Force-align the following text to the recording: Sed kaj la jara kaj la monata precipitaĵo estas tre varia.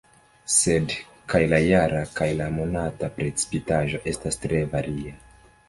Sed 0.53 0.95
kaj 1.33 1.41
la 1.51 1.59
jara 1.65 1.99
kaj 2.21 2.31
la 2.41 2.49
monata 2.57 3.13
precipitaĵo 3.21 4.03
estas 4.17 4.43
tre 4.47 4.67
varia. 4.77 5.17